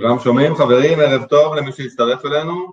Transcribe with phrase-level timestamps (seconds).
[0.00, 0.54] כולם שומעים?
[0.54, 2.72] חברים, ערב טוב למי שהצטרף אלינו.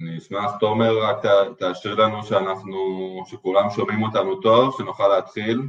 [0.00, 1.16] אני אשמח, תומר, רק
[1.58, 2.78] תאשר לנו שאנחנו,
[3.26, 5.62] שכולם שומעים אותנו טוב, שנוכל להתחיל.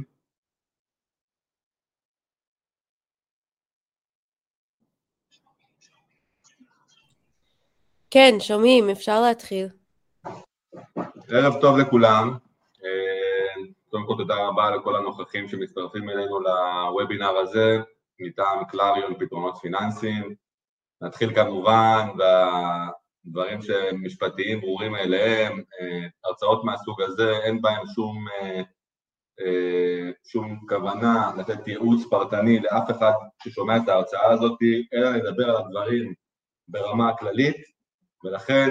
[8.16, 9.68] כן, שומעים, אפשר להתחיל.
[11.28, 12.36] ערב טוב לכולם.
[12.84, 17.78] אה, קודם כל תודה רבה לכל הנוכחים שמצטרפים אלינו לוובינר הזה,
[18.20, 20.34] מטעם קלריון פתרונות פיננסיים.
[21.00, 22.08] נתחיל כמובן
[23.24, 28.26] דברים שהם משפטיים ברורים מאליהם, אה, הרצאות מהסוג הזה, אין בהם שום,
[29.40, 34.58] אה, שום כוונה לתת ייעוץ פרטני לאף אחד ששומע את ההרצאה הזאת,
[34.94, 36.14] אלא לדבר על הדברים
[36.68, 37.75] ברמה הכללית,
[38.26, 38.70] ולכן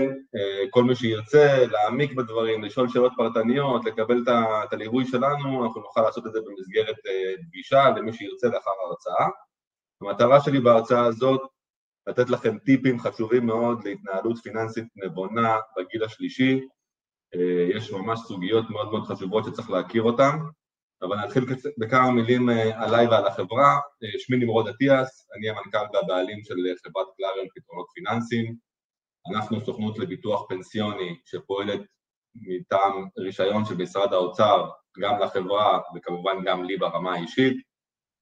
[0.70, 4.23] כל מי שירצה להעמיק בדברים, לשאול שאלות פרטניות, לקבל
[4.64, 6.95] את הליווי שלנו, אנחנו נוכל לעשות את זה במסגרת
[7.48, 9.28] פגישה למי שירצה לאחר ההרצאה.
[10.02, 11.42] המטרה שלי בהרצאה הזאת
[12.08, 16.61] לתת לכם טיפים חשובים מאוד להתנהלות פיננסית נבונה בגיל השלישי.
[17.36, 20.38] אה, יש ממש סוגיות מאוד מאוד חשובות שצריך להכיר אותן,
[21.02, 21.45] אבל נתחיל
[21.78, 23.80] בכמה מילים אה, עליי ועל החברה.
[24.03, 28.64] אה, שמי נמרוד אטיאס, אני המנכ"ל והבעלים של חברת קלריון פתרונות פיננסיים.
[29.34, 31.80] אנחנו סוכנות לביטוח פנסיוני שפועלת
[32.36, 37.58] מטעם רישיון של משרד האוצר גם לחברה וכמובן גם לי ברמה האישית.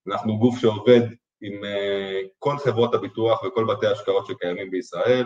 [0.08, 1.02] אנחנו גוף שעובד
[1.42, 5.26] עם אה, כל חברות הביטוח וכל בתי ההשקעות שקיימים בישראל,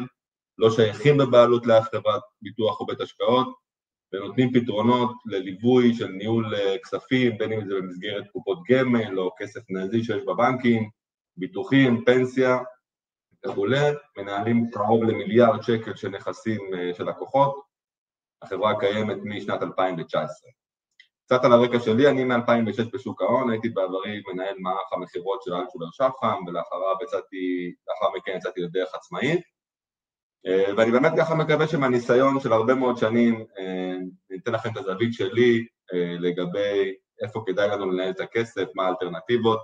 [0.57, 3.47] לא שייכים בבעלות לאף חברת ביטוח או בית השקעות,
[4.13, 9.61] ונותנים פתרונות לליווי של ניהול אה, כספים, בין אם זה במסגרת קופות גמל או כסף
[9.69, 10.89] נזי שיש בבנקים,
[11.37, 12.57] ביטוחים, פנסיה
[13.45, 17.61] וכולי, מנהלים קרוב למיליארד שקל של נכסים אה, של לקוחות,
[18.41, 20.51] החברה קיימת משנת 2019.
[21.25, 25.87] קצת על הרקע שלי, אני מ-2006 בשוק ההון, הייתי בעברי מנהל מערך המכירות של אלטשולר
[25.91, 29.41] שפחם, ולאחריו יצאתי, לאחר מכן יצאתי לדרך עצמאית.
[30.47, 33.95] אה, ואני באמת ככה מקווה שמהניסיון של הרבה מאוד שנים, אה,
[34.31, 35.65] אני אתן לכם את הזווית שלי
[36.19, 36.93] לגבי
[37.23, 39.59] איפה כדאי לנו לנהל את הכסף, מה האלטרנטיבות.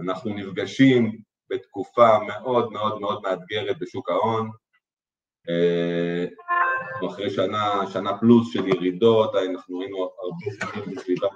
[0.00, 4.50] אנחנו נפגשים בתקופה מאוד מאוד מאוד מאתגרת בשוק ההון,
[6.92, 11.30] אנחנו אחרי שנה, שנה פלוס של ירידות, אנחנו ראינו הרבה שנים בסביבת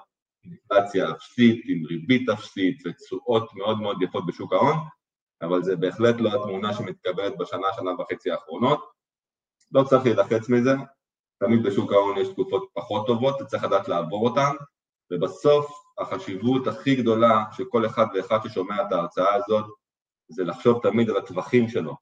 [0.45, 4.77] אינפלציה אפסית, עם ריבית אפסית ותשואות מאוד מאוד יפות בשוק ההון,
[5.43, 8.91] אבל זה בהחלט לא התמונה שמתקבלת בשנה, שנה וחצי האחרונות.
[9.73, 10.71] לא צריך להילחץ מזה,
[11.39, 14.53] תמיד בשוק ההון יש תקופות פחות טובות, וצריך לדעת לעבור אותן,
[15.13, 19.65] ובסוף החשיבות הכי גדולה של כל אחד ואחד ששומע את ההרצאה הזאת,
[20.31, 21.97] זה לחשוב תמיד על הטווחים שלו.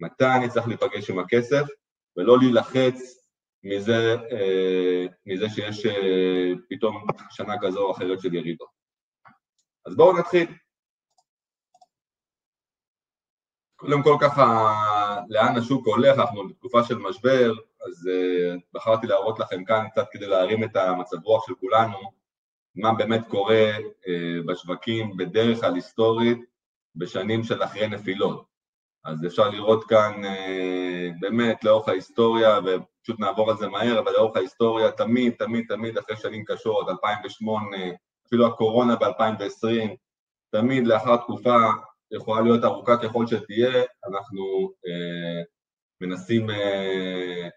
[0.00, 1.66] מתי אני צריך להיפגש עם הכסף,
[2.16, 3.24] ולא להילחץ
[3.62, 8.68] מזה, אה, מזה שיש אה, פתאום שנה כזו או אחרת של ירידות.
[9.86, 10.46] אז בואו נתחיל.
[13.76, 14.74] קודם כל ככה,
[15.28, 17.52] לאן השוק הולך, אנחנו בתקופה של משבר,
[17.86, 21.98] אז uh, בחרתי להראות לכם כאן קצת כדי להרים את המצב רוח של כולנו,
[22.74, 26.38] מה באמת קורה uh, בשווקים בדרך כלל היסטורית
[26.96, 28.50] בשנים של אחרי נפילות.
[29.04, 34.36] אז אפשר לראות כאן אה, באמת לאורך ההיסטוריה, ופשוט נעבור על זה מהר, אבל לאורך
[34.36, 37.76] ההיסטוריה תמיד, תמיד, תמיד אחרי שנים קשות, 2008,
[38.26, 39.96] אפילו הקורונה ב-2020,
[40.52, 41.56] תמיד לאחר תקופה
[42.12, 45.42] יכולה להיות ארוכה ככל שתהיה, אנחנו אה,
[46.00, 47.48] מנסים אה,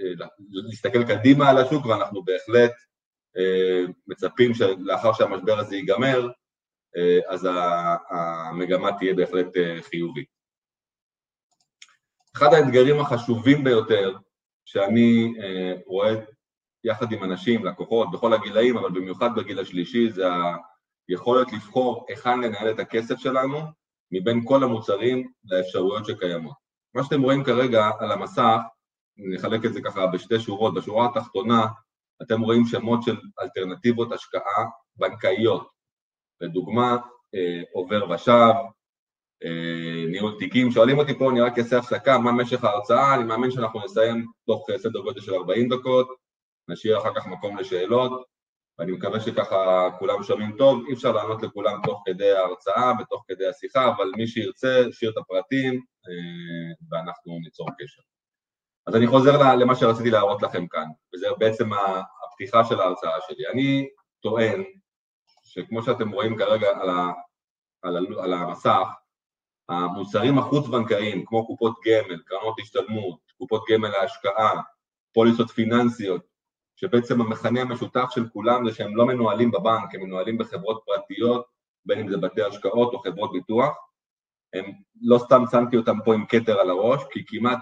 [0.00, 2.72] אה, להסתכל קדימה על השוק, ואנחנו בהחלט
[3.36, 6.28] אה, מצפים שלאחר שהמשבר הזה ייגמר,
[7.28, 7.48] אז
[8.10, 10.26] המגמה תהיה בהחלט אה, חיובית.
[12.36, 14.16] אחד האתגרים החשובים ביותר
[14.64, 16.14] שאני אה, רואה
[16.84, 20.24] יחד עם אנשים, לקוחות, בכל הגילאים, אבל במיוחד בגיל השלישי, זה
[21.08, 23.58] היכולת לבחור היכן לנהל את הכסף שלנו
[24.12, 26.56] מבין כל המוצרים לאפשרויות שקיימות.
[26.94, 28.58] מה שאתם רואים כרגע על המסך,
[29.16, 31.66] נחלק את זה ככה בשתי שורות, בשורה התחתונה
[32.22, 34.64] אתם רואים שמות של אלטרנטיבות השקעה
[34.96, 35.68] בנקאיות,
[36.40, 36.96] לדוגמה
[37.34, 38.54] אה, עובר ושב,
[39.44, 43.50] אה, ניהול תיקים, שואלים אותי פה, אני רק אעשה הפסקה, מה משך ההרצאה, אני מאמין
[43.50, 46.08] שאנחנו נסיים תוך אה, סדר גודל של 40 דקות,
[46.68, 48.24] נשאיר אחר כך מקום לשאלות,
[48.78, 53.46] ואני מקווה שככה כולם שומעים טוב, אי אפשר לענות לכולם תוך כדי ההרצאה ותוך כדי
[53.46, 58.02] השיחה, אבל מי שירצה, שיר את הפרטים אה, ואנחנו ניצור קשר.
[58.86, 61.70] אז אני חוזר למה שרציתי להראות לכם כאן, וזה בעצם
[62.26, 63.46] הפתיחה של ההרצאה שלי.
[63.52, 63.88] אני
[64.22, 64.64] טוען
[65.48, 67.12] שכמו שאתם רואים כרגע על, ה,
[67.82, 68.88] על, ה, על המסך,
[69.68, 74.62] המוצרים החוץ-בנקאיים, כמו קופות גמל, קרנות השתלמות, קופות גמל להשקעה,
[75.14, 76.22] פוליסות פיננסיות,
[76.76, 81.46] שבעצם המכנה המשותף של כולם זה שהם לא מנוהלים בבנק, הם מנוהלים בחברות פרטיות,
[81.86, 83.76] בין אם זה בתי השקעות או חברות ביטוח.
[84.52, 84.64] הם,
[85.02, 87.58] לא סתם שמתי אותם פה עם כתר על הראש, כי כמעט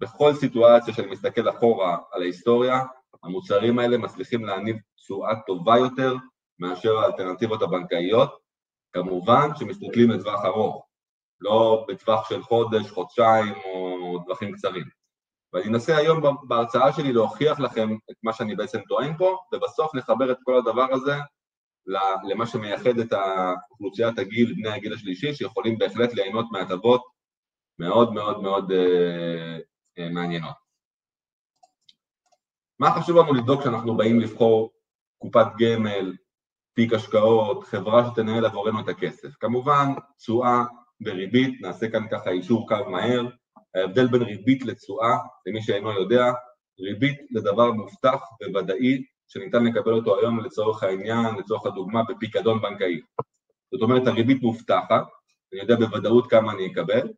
[0.00, 2.80] בכל סיטואציה שאני מסתכל אחורה על ההיסטוריה,
[3.22, 6.14] המוצרים האלה מצליחים להניב תשואה טובה יותר
[6.62, 8.38] מאשר האלטרנטיבות הבנקאיות,
[8.92, 10.86] כמובן שמסתכלים לטווח ארוך,
[11.40, 14.84] לא בטווח של חודש, חודשיים או טווחים קצרים.
[15.52, 20.32] ואני אנסה היום בהרצאה שלי להוכיח לכם את מה שאני בעצם טוען פה, ובסוף נחבר
[20.32, 21.14] את כל הדבר הזה
[22.28, 23.12] למה שמייחד את
[23.70, 27.02] אוכלוסיית הגיל, בני הגיל השלישי, שיכולים בהחלט ליהנות מהטבות
[27.78, 29.58] מאוד מאוד מאוד אה,
[29.98, 30.54] אה, מעניינות.
[32.78, 34.70] מה חשוב לנו לבדוק כשאנחנו באים לבחור
[35.18, 36.16] קופת גמל,
[36.74, 39.28] תיק השקעות, חברה שתנהל עבורנו את הכסף?
[39.40, 39.88] כמובן,
[40.18, 40.64] תשואה
[41.06, 43.26] וריבית, נעשה כאן ככה אישור קו מהר,
[43.74, 45.16] ההבדל בין ריבית לתשואה,
[45.46, 46.32] למי שאינו יודע,
[46.80, 48.20] ריבית זה דבר מובטח
[48.54, 53.00] וודאי שניתן לקבל אותו היום לצורך העניין, לצורך הדוגמה, בפיקדון בנקאי.
[53.72, 55.04] זאת אומרת, הריבית מובטחת,
[55.52, 57.08] אני יודע בוודאות כמה אני אקבל,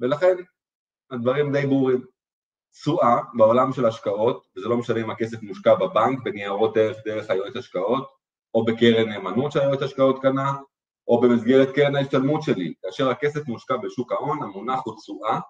[0.00, 0.36] ולכן
[1.10, 2.04] הדברים די ברורים.
[2.72, 7.56] תשואה בעולם של השקעות, וזה לא משנה אם הכסף מושקע בבנק, בניירות ערך דרך היועץ
[7.56, 8.21] השקעות,
[8.54, 10.52] או בקרן נאמנות שהיועץ השקעות קנה,
[11.08, 12.74] או במסגרת קרן ההשתלמות שלי.
[12.82, 15.40] כאשר הכסף מושקע בשוק ההון, המונח הוא תשואה,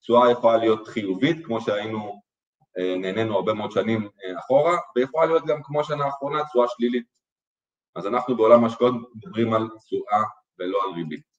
[0.00, 2.20] תשואה יכולה להיות חיובית, כמו שהיינו,
[2.78, 7.06] אה, נהנינו הרבה מאוד שנים אה, אחורה, ויכולה להיות גם כמו שנה האחרונה, תשואה שלילית.
[7.96, 10.22] אז אנחנו בעולם ההשקעות מדברים על תשואה
[10.58, 11.30] ולא על ריבית.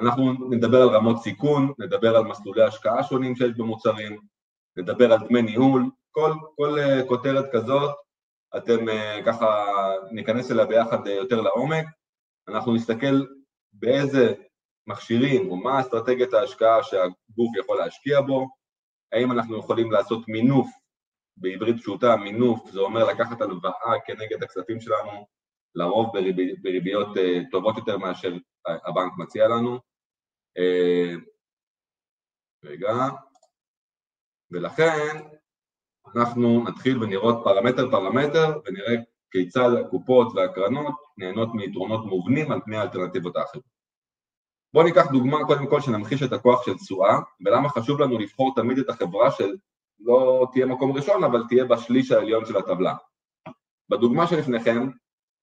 [0.00, 4.20] אנחנו נדבר על רמות סיכון, נדבר על מסלולי השקעה שונים שיש במוצרים,
[4.76, 7.90] נדבר על דמי ניהול, כל, כל uh, כותרת כזאת,
[8.56, 9.64] אתם uh, ככה
[10.10, 11.86] ניכנס אליה ביחד uh, יותר לעומק,
[12.48, 13.24] אנחנו נסתכל
[13.72, 14.34] באיזה
[14.86, 18.46] מכשירים או מה אסטרטגיית ההשקעה שהגוף יכול להשקיע בו,
[19.12, 20.70] האם אנחנו יכולים לעשות מינוף,
[21.36, 22.16] בעברית פשוטה?
[22.16, 25.26] מינוף זה אומר לקחת הלוואה כנגד הכספים שלנו,
[25.74, 29.78] לרוב בריבי, בריביות uh, טובות יותר מאשר הבנק מציע לנו.
[32.64, 32.92] רגע,
[34.50, 35.22] ולכן
[36.16, 38.94] אנחנו נתחיל ונראות פרמטר פרמטר ונראה
[39.30, 43.64] כיצד הקופות והקרנות נהנות מיתרונות מובנים על פני האלטרנטיבות האחרות.
[44.72, 48.78] בואו ניקח דוגמה קודם כל שנמחיש את הכוח של תשואה, ולמה חשוב לנו לבחור תמיד
[48.78, 52.94] את החברה שלא תהיה מקום ראשון, אבל תהיה בשליש העליון של הטבלה.
[53.88, 54.90] בדוגמה שלפניכם,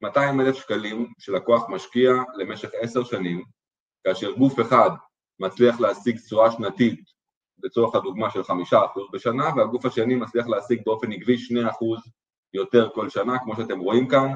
[0.01, 3.44] 200 אלף שקלים שלקוח משקיע למשך עשר שנים,
[4.04, 4.89] כאשר גוף אחד
[5.39, 7.00] מצליח להשיג תשואה שנתית
[7.64, 12.00] לצורך הדוגמה של חמישה אחוז בשנה, והגוף השני מצליח להשיג באופן עקבי שני אחוז
[12.54, 14.34] יותר כל שנה, כמו שאתם רואים כאן,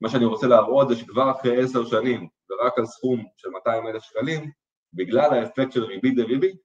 [0.00, 4.02] מה שאני רוצה להראות זה שכבר אחרי עשר שנים, ורק על סכום של 200 אלף
[4.02, 4.50] שקלים,
[4.92, 6.56] בגלל האפקט של ריבית דריבית,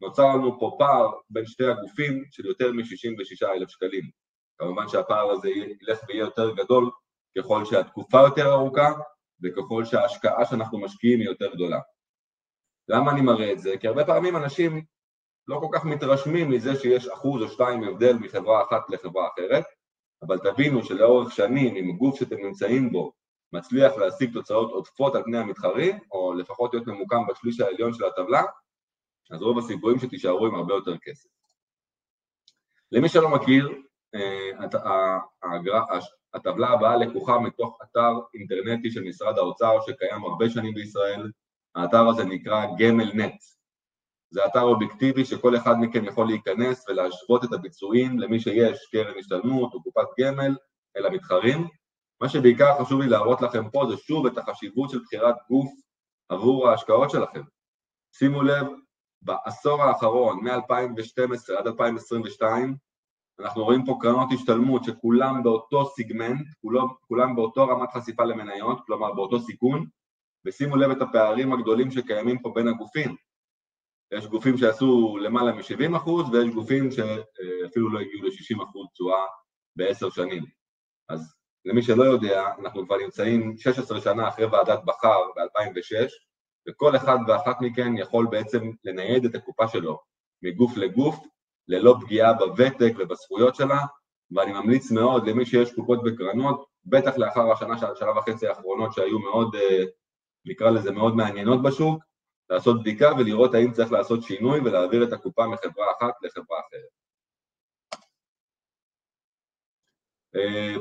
[0.00, 4.10] נוצר לנו פה פער בין שתי הגופים של יותר מ-66 אלף שקלים.
[4.58, 6.90] כמובן שהפער הזה ילך ויהיה יותר גדול
[7.38, 8.92] ככל שהתקופה יותר ארוכה
[9.42, 11.78] וככל שההשקעה שאנחנו משקיעים היא יותר גדולה.
[12.88, 13.74] למה אני מראה את זה?
[13.80, 14.84] כי הרבה פעמים אנשים
[15.48, 19.64] לא כל כך מתרשמים מזה שיש אחוז או שתיים הבדל מחברה אחת לחברה אחרת,
[20.22, 23.12] אבל תבינו שלאורך שנים, אם גוף שאתם נמצאים בו
[23.52, 28.42] מצליח להשיג תוצאות עודפות על פני המתחרים, או לפחות להיות ממוקם בשליש העליון של הטבלה,
[29.30, 31.28] אז רוב הסיכויים שתישארו עם הרבה יותר כסף.
[32.92, 33.72] למי שלא מכיר,
[34.14, 34.50] אה,
[36.34, 41.30] הטבלה הבאה לקוחה מתוך אתר אינטרנטי של משרד האוצר שקיים הרבה שנים בישראל,
[41.74, 43.34] האתר הזה נקרא גמל נט.
[44.32, 49.74] זה אתר אובייקטיבי שכל אחד מכם יכול להיכנס ולהשוות את הביצועים למי שיש קרן השתלמות
[49.74, 50.56] או קופת גמל
[50.96, 51.68] אל המתחרים.
[52.20, 55.70] מה שבעיקר חשוב לי להראות לכם פה זה שוב את החשיבות של בחירת גוף
[56.28, 57.40] עבור ההשקעות שלכם.
[58.14, 58.66] שימו לב,
[59.22, 62.76] בעשור האחרון, מ-2012 עד 2022,
[63.40, 69.12] אנחנו רואים פה קרנות השתלמות שכולם באותו סיגמנט, כולם, כולם באותו רמת חשיפה למניות, כלומר
[69.12, 69.86] באותו סיכון,
[70.44, 73.16] ושימו לב את הפערים הגדולים שקיימים פה בין הגופים.
[74.12, 79.24] יש גופים שעשו למעלה מ-70 אחוז ויש גופים שאפילו לא הגיעו ל-60 אחוז תשואה
[79.76, 80.44] בעשר שנים.
[81.08, 86.10] אז למי שלא יודע, אנחנו כבר נמצאים 16 שנה אחרי ועדת בכר ב-2006,
[86.68, 89.98] וכל אחד ואחת מכן יכול בעצם לנייד את הקופה שלו
[90.42, 91.16] מגוף לגוף,
[91.68, 93.80] ללא פגיעה בוותק ובזכויות שלה,
[94.36, 99.54] ואני ממליץ מאוד למי שיש קופות וקרנות, בטח לאחר השנה, שנה וחצי האחרונות שהיו מאוד,
[99.54, 99.84] אה,
[100.44, 102.02] נקרא לזה מאוד מעניינות בשוק,
[102.52, 106.88] לעשות בדיקה ולראות האם צריך לעשות שינוי ולהעביר את הקופה מחברה אחת לחברה אחרת.
[110.36, 110.76] אה,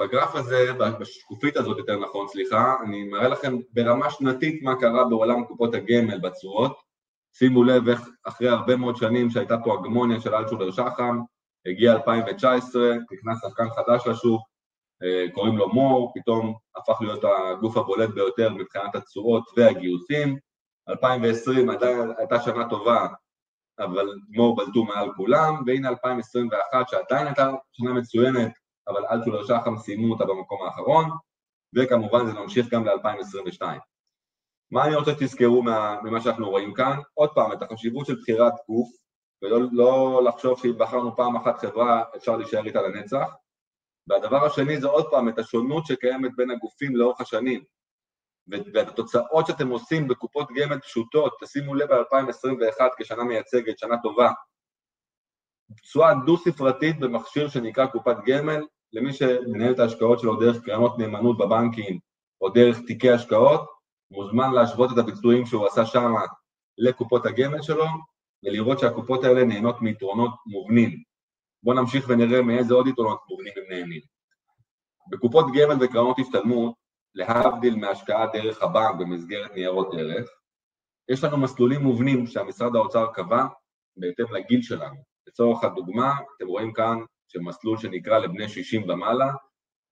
[0.00, 5.44] בגרף הזה, בשקופית הזאת יותר נכון, סליחה, אני מראה לכם ברמה שנתית מה קרה בעולם
[5.44, 6.78] קופות הגמל בתשואות.
[7.32, 11.20] שימו לב איך אחרי הרבה מאוד שנים שהייתה פה הגמוניה של אלטשולר שחם,
[11.66, 12.82] הגיע 2019,
[13.12, 14.42] נכנס שחקן חדש לשוק,
[15.32, 20.38] קוראים לו מור, פתאום הפך להיות הגוף הבולט ביותר מבחינת התשואות והגיוסים.
[20.88, 23.06] 2020 עדיין הייתה שנה טובה,
[23.78, 28.52] אבל מור בלטו מעל כולם, והנה 2021 שעדיין הייתה שנה מצוינת,
[28.88, 31.10] אבל אלטשולר שחם סיימו אותה במקום האחרון,
[31.74, 33.62] וכמובן זה ממשיך גם ל-2022.
[34.70, 35.62] מה אני רוצה שתזכרו
[36.02, 36.98] ממה שאנחנו רואים כאן?
[37.14, 38.88] עוד פעם, את החשיבות של בחירת גוף,
[39.42, 43.28] ולא לא לחשוב שאם בחרנו פעם אחת חברה אפשר להישאר איתה לנצח.
[44.08, 47.64] והדבר השני זה עוד פעם את השונות שקיימת בין הגופים לאורך השנים.
[48.48, 54.30] ואת התוצאות שאתם עושים בקופות גמל פשוטות, תשימו לב ב-2021 כשנה מייצגת, שנה טובה.
[55.82, 61.98] תשואה דו-ספרתית במכשיר שנקרא קופת גמל, למי שמנהל את ההשקעות שלו דרך קרנות נאמנות בבנקים
[62.40, 63.70] או דרך תיקי השקעות,
[64.10, 66.12] מוזמן להשוות את הביצועים שהוא עשה שם
[66.78, 67.84] לקופות הגמל שלו,
[68.44, 71.07] ולראות שהקופות האלה נהנות מיתרונות מובנים.
[71.68, 74.00] בואו נמשיך ונראה מאיזה עוד יתרונות מובנים הם נהנים.
[75.10, 76.74] בקופות גמל וקרנות השתלמות,
[77.14, 80.28] להבדיל מהשקעה דרך הבנק במסגרת ניירות ערך,
[81.08, 83.46] יש לנו מסלולים מובנים שהמשרד האוצר קבע
[83.96, 84.96] בהתאם לגיל שלנו.
[85.26, 86.98] לצורך הדוגמה, אתם רואים כאן
[87.28, 89.32] שמסלול שנקרא לבני 60 ומעלה,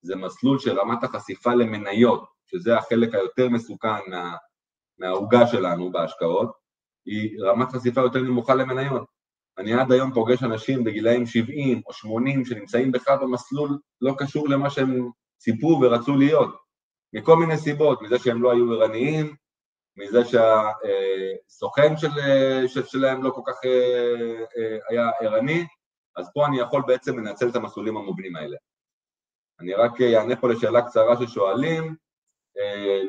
[0.01, 4.35] זה מסלול של רמת החשיפה למניות, שזה החלק היותר מסוכן מה,
[4.99, 6.51] מהעוגה שלנו בהשקעות,
[7.05, 9.16] היא רמת חשיפה יותר נמוכה למניות.
[9.57, 14.69] אני עד היום פוגש אנשים בגילאים 70 או 80 שנמצאים בכלל במסלול לא קשור למה
[14.69, 16.55] שהם ציפו ורצו להיות,
[17.13, 19.35] מכל מיני סיבות, מזה שהם לא היו ערניים,
[19.97, 22.09] מזה שהסוכן של,
[22.67, 25.65] של, שלהם לא כל כך אה, אה, היה ערני,
[26.15, 28.57] אז פה אני יכול בעצם לנצל את המסלולים המובנים האלה.
[29.59, 31.89] אני רק אענה פה לשאלה קצרה ששואלים, אה,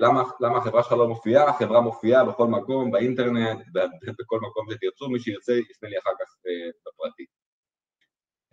[0.00, 1.48] למה, למה החברה שלך לא מופיעה?
[1.48, 3.58] החברה מופיעה בכל מקום, באינטרנט,
[4.18, 7.24] בכל מקום שתרצו, מי שירצה יפנה לי אחר כך אה, בפרטי.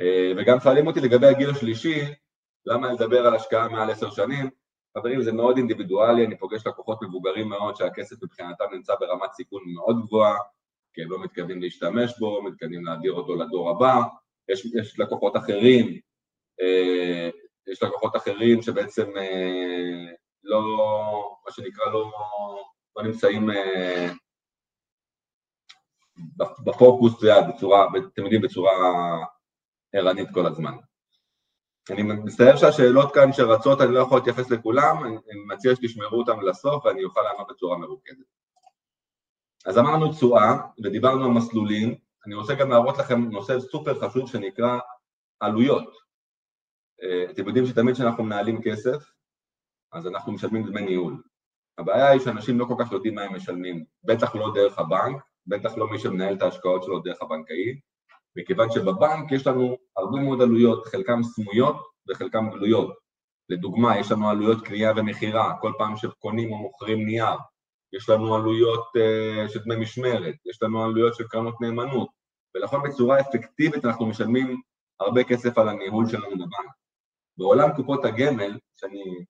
[0.02, 2.02] אה, וגם שואלים אותי לגבי הגיל השלישי,
[2.66, 4.50] למה לדבר על השקעה מעל עשר שנים?
[4.98, 10.02] חברים, זה מאוד אינדיבידואלי, אני פוגש לקוחות מבוגרים מאוד שהכסף מבחינתם נמצא ברמת סיכון מאוד
[10.06, 10.38] גבוהה,
[10.94, 14.02] כי הם לא מתכוונים להשתמש בו, מתכוונים להעביר אותו לדור הבא.
[14.50, 16.00] יש, יש לקוחות אחרים,
[17.68, 19.12] יש לקוחות אחרים שבעצם
[21.56, 22.12] שנקרא, לא,
[22.96, 24.12] לא נמצאים אה,
[26.66, 27.14] בפוקוס,
[27.50, 28.72] בצורה, אתם יודעים, בצורה
[29.94, 30.78] ערנית כל הזמן.
[31.90, 35.16] אני מצטער שהשאלות כאן שרצות, אני לא יכול להתייחס לכולם, אני,
[35.48, 38.26] מציע שתשמרו אותן לסוף ואני אוכל לענות בצורה מרוכזת.
[39.66, 41.96] אז אמרנו תשואה ודיברנו על מסלולים,
[42.26, 44.80] אני רוצה גם להראות לכם נושא סופר חשוב שנקרא
[45.40, 45.94] עלויות.
[47.04, 49.12] אה, אתם יודעים שתמיד כשאנחנו מנהלים כסף,
[49.92, 51.24] אז אנחנו משלמים דמי ניהול.
[51.78, 55.78] הבעיה היא שאנשים לא כל כך יודעים מה הם משלמים, בטח לא דרך הבנק, בטח
[55.78, 57.80] לא מי שמנהל את ההשקעות שלו דרך הבנקאי,
[58.36, 61.76] מכיוון שבבנק יש לנו הרבה מאוד עלויות, חלקן סמויות
[62.10, 62.96] וחלקן גלויות.
[63.50, 67.38] לדוגמה, יש לנו עלויות קנייה ומכירה, כל פעם שקונים או מוכרים נייר,
[67.94, 72.10] יש לנו עלויות uh, של דמי משמרת, יש לנו עלויות של קרנות נאמנות,
[72.56, 74.62] ולכן בצורה אפקטיבית אנחנו משלמים
[75.00, 76.72] הרבה כסף על הניהול שלנו בבנק.
[77.38, 79.26] בעולם קופות הגמל, שאני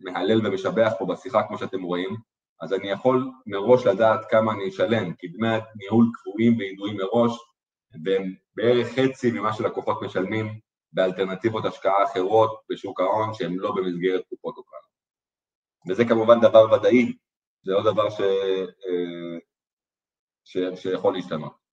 [0.00, 2.16] מהלל ומשבח פה בשיחה כמו שאתם רואים,
[2.60, 7.38] אז אני יכול מראש לדעת כמה אני אשלם, כי דמי הניהול קבועים וידועים מראש,
[8.04, 10.60] והם בערך חצי ממה שלקוחות משלמים
[10.92, 14.78] באלטרנטיבות השקעה אחרות בשוק ההון שהן לא במסגרת קופות או כאן.
[15.88, 17.16] וזה כמובן דבר ודאי,
[17.62, 18.20] זה עוד דבר ש...
[18.20, 19.38] אה,
[20.44, 20.58] ש...
[20.74, 21.63] שיכול להשתנות.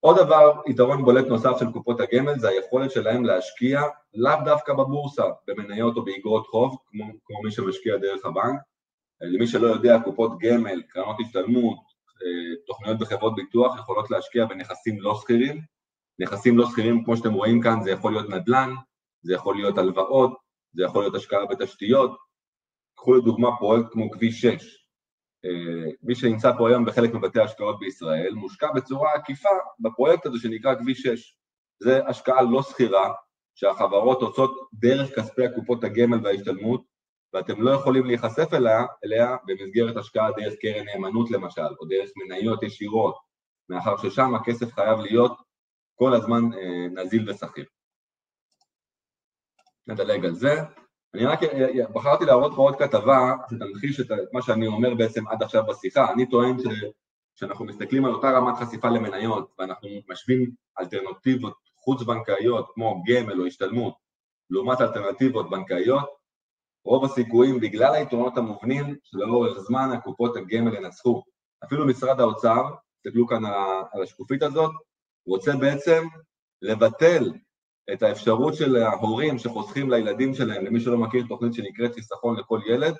[0.00, 3.82] עוד דבר, יתרון בולט נוסף של קופות הגמל זה היכולת שלהם להשקיע
[4.14, 8.60] לאו דווקא בבורסה, במניות או באגרות חוב, כמו, כמו מי שמשקיע דרך הבנק.
[9.20, 11.78] למי שלא יודע, קופות גמל, קרנות השתלמות,
[12.22, 15.60] אה, תוכניות בחברות ביטוח יכולות להשקיע בנכסים לא שכירים.
[16.18, 18.70] נכסים לא שכירים, כמו שאתם רואים כאן, זה יכול להיות נדל"ן,
[19.22, 20.36] זה יכול להיות הלוואות,
[20.72, 22.16] זה יכול להיות השקעה בתשתיות.
[22.96, 24.58] קחו לדוגמה פרויקט כמו כביש 6, אה,
[26.02, 29.48] מי שנמצא פה היום בחלק מבתי ההשקעות בישראל, מושקע בצורה עקיפה
[29.80, 31.36] בפרויקט הזה שנקרא כביש 6.
[31.82, 33.12] זה השקעה לא שכירה,
[33.54, 36.82] שהחברות עושות דרך כספי הקופות הגמל וההשתלמות,
[37.34, 42.62] ואתם לא יכולים להיחשף אליה, אליה במסגרת השקעה דרך קרן נאמנות למשל, או דרך מניות
[42.62, 43.14] ישירות,
[43.68, 45.38] מאחר ששם הכסף חייב להיות
[45.94, 47.64] כל הזמן אה, נזיל ושכיר.
[49.86, 50.54] נדלג על זה.
[51.14, 51.40] אני רק
[51.94, 56.12] בחרתי להראות פה עוד כתבה שתמחיש את מה שאני אומר בעצם עד עכשיו בשיחה.
[56.12, 60.50] אני טוען שכשאנחנו מסתכלים על אותה רמת חשיפה למניות ואנחנו משווים
[60.80, 63.94] אלטרנטיבות חוץ-בנקאיות כמו גמל או השתלמות
[64.50, 66.08] לעומת אלטרנטיבות בנקאיות,
[66.84, 71.22] רוב הסיכויים בגלל היתרונות המובנים שלאורך זמן הקופות הגמל ינצחו.
[71.64, 72.62] אפילו משרד האוצר,
[72.96, 73.46] תסתכלו כאן
[73.92, 74.70] על השקופית הזאת,
[75.26, 76.06] רוצה בעצם
[76.62, 77.32] לבטל
[77.92, 82.94] את האפשרות של ההורים שחוסכים לילדים שלהם, למי שלא מכיר תוכנית שנקראת חיסכון לכל ילד,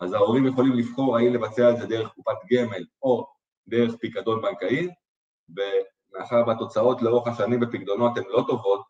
[0.00, 3.26] אז ההורים יכולים לבחור האם לבצע את זה דרך קופת גמל או
[3.68, 4.88] דרך פיקדון בנקאי,
[5.48, 8.82] ומאחר והתוצאות לאורך השנים בפיקדונות הן לא טובות,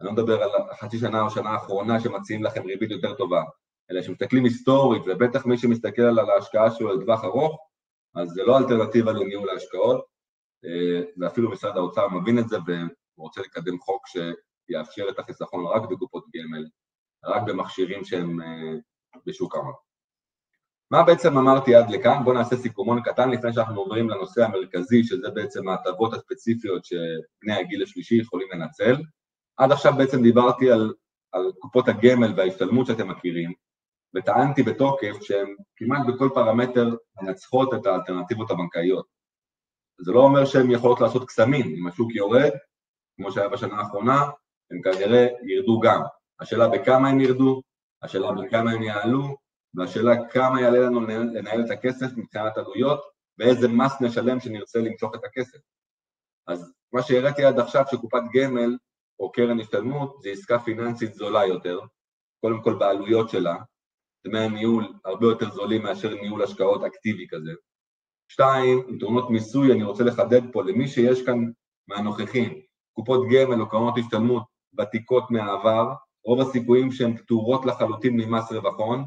[0.00, 3.42] אני לא מדבר על החצי שנה או שנה האחרונה שמציעים לכם ריבית יותר טובה,
[3.90, 7.68] אלא שמסתכלים היסטורית, ובטח מי שמסתכל על ההשקעה שלו לטווח ארוך,
[8.14, 10.04] אז זה לא אלטרנטיבה לניהול ההשקעות,
[10.64, 12.56] אה, ואפילו משרד האוצר מבין את זה
[13.18, 14.06] ורוצה לקדם חוק
[14.66, 16.66] שיאפשר את החיסכון רק בקופות גמל,
[17.24, 18.72] רק במכשירים שהם אה,
[19.26, 19.72] בשוק ההון.
[20.90, 22.24] מה בעצם אמרתי עד לכאן?
[22.24, 27.82] בואו נעשה סיכומון קטן לפני שאנחנו עוברים לנושא המרכזי, שזה בעצם ההטבות הספציפיות שבני הגיל
[27.82, 28.96] השלישי יכולים לנצל.
[29.56, 30.94] עד עכשיו בעצם דיברתי על,
[31.32, 33.52] על קופות הגמל וההשתלמות שאתם מכירים,
[34.16, 39.06] וטענתי בתוקף שהן כמעט בכל פרמטר מנצחות את האלטרנטיבות הבנקאיות.
[40.00, 42.50] זה לא אומר שהן יכולות לעשות קסמים, אם השוק יורד,
[43.16, 44.20] כמו שהיה בשנה האחרונה,
[44.72, 46.02] הם כנראה ירדו גם.
[46.40, 47.62] השאלה בכמה הם ירדו,
[48.02, 49.36] השאלה בכמה הם יעלו,
[49.74, 53.00] והשאלה כמה יעלה לנו לנהל את הכסף מבחינת עלויות,
[53.38, 55.58] ואיזה מס נשלם שנרצה למשוך את הכסף.
[56.46, 58.76] אז מה שהראיתי עד עכשיו שקופת גמל
[59.20, 61.80] או קרן השתלמות זה עסקה פיננסית זולה יותר,
[62.40, 63.56] קודם כל בעלויות שלה,
[64.26, 67.50] דמי הניהול הרבה יותר זולים מאשר ניהול השקעות אקטיבי כזה.
[68.28, 71.38] שתיים, יתרונות מיסוי, אני רוצה לחדד פה למי שיש כאן
[71.88, 72.60] מהנוכחים,
[72.92, 75.92] קופות גמל או קרנות השתלמות ותיקות מהעבר,
[76.24, 79.04] רוב הסיכויים שהן פטורות לחלוטין ממס רווח הון,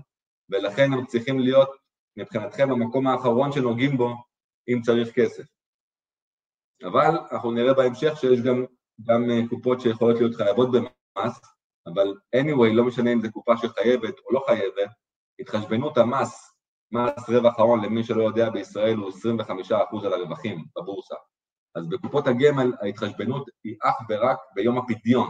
[0.49, 1.69] ולכן הם צריכים להיות
[2.17, 4.13] מבחינתכם במקום האחרון שנוגעים בו
[4.67, 5.43] אם צריך כסף.
[6.83, 8.65] אבל אנחנו נראה בהמשך שיש גם,
[9.07, 11.41] גם אה, קופות שיכולות להיות חייבות במס,
[11.87, 14.89] אבל anyway, לא משנה אם זו קופה שחייבת או לא חייבת,
[15.39, 16.55] התחשבנות המס,
[16.91, 19.11] מס רווח ההון למי שלא יודע בישראל הוא
[19.71, 21.15] 25% על הרווחים בבורסה.
[21.75, 25.27] אז בקופות הגמל ההתחשבנות היא אך ורק ביום הפדיון,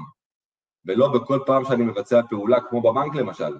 [0.86, 3.58] ולא בכל פעם שאני מבצע פעולה כמו בבנק למשל.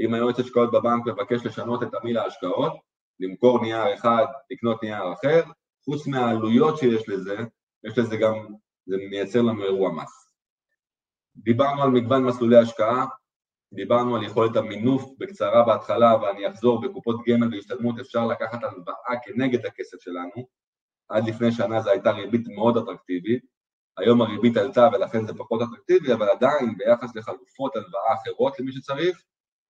[0.00, 2.72] אם היועץ השקעות בבנק מבקש לשנות את המיל ההשקעות,
[3.20, 5.42] למכור נייר אחד, לקנות נייר אחר,
[5.84, 7.36] חוץ מהעלויות שיש לזה,
[7.84, 8.34] יש לזה גם,
[8.86, 10.34] זה מייצר לנו אירוע מס.
[11.36, 13.06] דיברנו על מגוון מסלולי השקעה,
[13.74, 19.66] דיברנו על יכולת המינוף בקצרה בהתחלה, ואני אחזור, בקופות גמל והשתלמות אפשר לקחת הלוואה כנגד
[19.66, 20.48] הכסף שלנו.
[21.08, 23.44] עד לפני שנה זו הייתה ריבית מאוד אטרקטיבית,
[23.98, 29.22] היום הריבית עלתה ולכן זה פחות אטרקטיבי, אבל עדיין ביחס לחלופות הלוואה אחרות למי שצריך,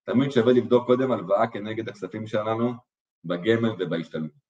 [0.04, 2.72] תמיד שווה לבדוק קודם הלוואה כנגד הכספים שלנו
[3.24, 4.48] בגמל ובהשתלמות.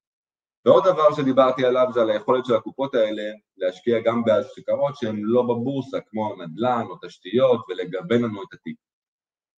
[0.64, 3.22] ועוד דבר שדיברתי עליו זה על היכולת של הקופות האלה
[3.56, 8.76] להשקיע גם בהשקעות שהן לא בבורסה, כמו נדל"ן או תשתיות, ולגוון לנו את התיק.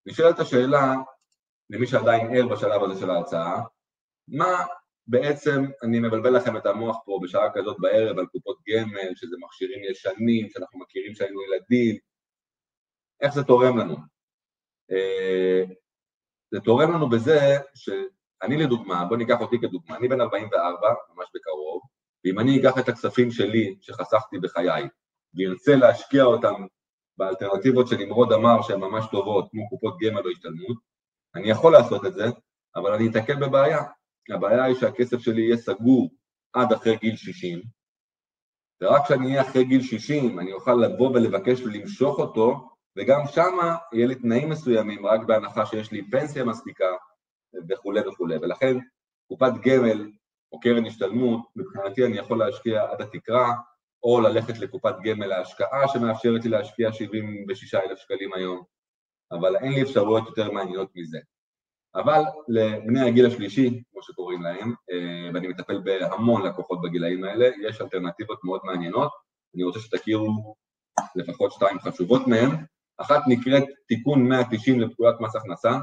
[0.06, 0.94] נשאלת השאלה,
[1.70, 3.60] למי שעדיין ער בשלב הזה של ההרצאה,
[4.28, 4.64] מה
[5.10, 9.80] בעצם אני מבלבל לכם את המוח פה בשעה כזאת בערב על קופות גמל, שזה מכשירים
[9.90, 11.96] ישנים, שאנחנו מכירים שהיינו ילדים,
[13.20, 13.96] איך זה תורם לנו?
[14.90, 15.64] אה,
[16.50, 17.38] זה תורם לנו בזה
[17.74, 21.82] שאני לדוגמה, בוא ניקח אותי כדוגמה, אני בן 44, ממש בקרוב,
[22.24, 24.88] ואם אני אקח את הכספים שלי שחסכתי בחיי
[25.34, 26.66] וארצה להשקיע אותם
[27.16, 30.76] באלטרנטיבות שנמרוד אמר שהן ממש טובות, כמו קופות גמל או השתלמות,
[31.34, 32.24] אני יכול לעשות את זה,
[32.76, 33.82] אבל אני אתקל בבעיה.
[34.28, 36.10] הבעיה היא שהכסף שלי יהיה סגור
[36.52, 37.62] עד אחרי גיל 60,
[38.82, 44.06] ורק כשאני אהיה אחרי גיל 60 אני אוכל לבוא ולבקש למשוך אותו וגם שמה יהיה
[44.06, 46.86] לי תנאים מסוימים, רק בהנחה שיש לי פנסיה מספיקה
[47.68, 48.76] וכולי וכולי, ולכן
[49.28, 50.10] קופת גמל
[50.52, 53.52] או קרן השתלמות, מבחינתי אני יכול להשקיע עד התקרה,
[54.02, 58.62] או ללכת לקופת גמל להשקעה שמאפשרת לי להשקיע 76,000 שקלים היום,
[59.32, 61.18] אבל אין לי אפשרויות יותר מעניינות מזה.
[61.94, 67.80] אבל לבני הגיל השלישי, כמו שקוראים להם, אה, ואני מטפל בהמון לקוחות בגילאים האלה, יש
[67.80, 69.12] אלטרנטיבות מאוד מעניינות,
[69.54, 70.54] אני רוצה שתכירו
[71.16, 72.50] לפחות שתיים חשובות מהן.
[72.98, 75.78] אחת נקראת תיקון 190 לפקודת מס הכנסה,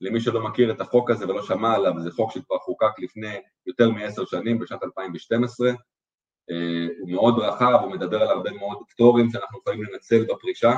[0.00, 3.90] למי שלא מכיר את החוק הזה ולא שמע עליו, זה חוק שכבר חוקק לפני יותר
[3.90, 5.68] מעשר שנים, בשנת 2012,
[6.50, 10.72] אה, הוא מאוד רחב, הוא מדבר על הרבה מאוד פטורים שאנחנו יכולים לנצל בפרישה,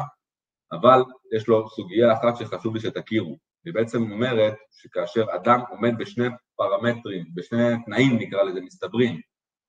[0.73, 1.03] אבל
[1.37, 7.25] יש לו סוגיה אחת שחשוב לי שתכירו, היא בעצם אומרת שכאשר אדם עומד בשני פרמטרים,
[7.35, 9.21] בשני תנאים נקרא לזה מסתברים,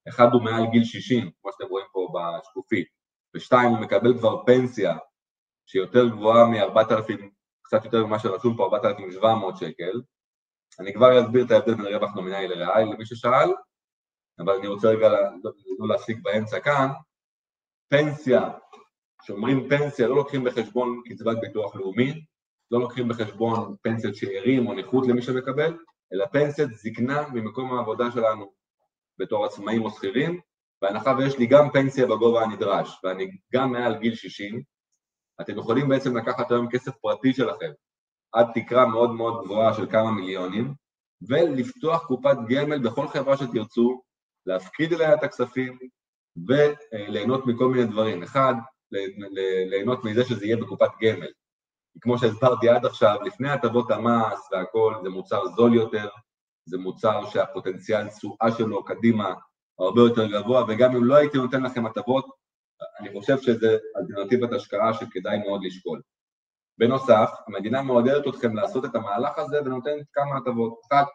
[0.08, 2.88] אחד הוא מעל גיל 60, כמו שאתם רואים פה בשקופית,
[3.34, 4.96] ושתיים הוא מקבל כבר פנסיה
[5.66, 7.22] שהיא יותר גבוהה מ-4,000,
[7.62, 10.00] קצת יותר ממה שרשום פה, 4,700 שקל.
[10.80, 13.50] אני כבר אסביר את ההבדל בין רווח נומינלי לריאלי למי ששאל,
[14.38, 16.88] אבל אני רוצה רגע לא, לא להסיק באמצע כאן.
[17.88, 18.50] פנסיה,
[19.22, 22.24] כשאומרים פנסיה לא לוקחים בחשבון קצבת ביטוח לאומי,
[22.74, 25.76] לא לוקחים בחשבון פנסיית שאירים או נכות למי שמקבל,
[26.12, 28.52] אלא פנסיית זקנה ממקום העבודה שלנו.
[29.18, 30.40] בתור עצמאים או שכירים,
[30.82, 34.62] בהנחה ויש לי גם פנסיה בגובה הנדרש, ואני גם מעל גיל 60,
[35.40, 37.70] אתם יכולים בעצם לקחת היום כסף פרטי שלכם,
[38.32, 40.74] עד תקרה מאוד מאוד גבוהה של כמה מיליונים,
[41.28, 44.02] ולפתוח קופת גמל בכל חברה שתרצו,
[44.46, 45.78] להפקיד אליה את הכספים
[46.48, 48.22] וליהנות מכל מיני דברים.
[48.22, 48.54] אחד,
[49.70, 51.28] ליהנות מזה שזה יהיה בקופת גמל.
[52.00, 56.08] כמו שהסברתי עד עכשיו, לפני הטבות המס והכל, זה מוצר זול יותר,
[56.64, 59.34] זה מוצר שהפוטנציאל תשואה שלו קדימה
[59.78, 62.26] הרבה יותר גבוה, וגם אם לא הייתי נותן לכם הטבות,
[63.00, 66.00] אני חושב שזה אלטרנטיבת השקעה שכדאי מאוד לשקול.
[66.78, 70.80] בנוסף, המדינה מעודדת אתכם לעשות את המהלך הזה ונותנת כמה הטבות.
[70.86, 71.06] אחת,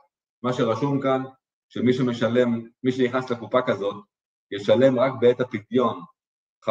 [0.44, 1.24] מה שרשום כאן,
[1.70, 3.96] שמי שמשלם, מי שנכנס לקופה כזאת,
[4.52, 6.02] ישלם רק בעת הפדיון
[6.66, 6.70] 15%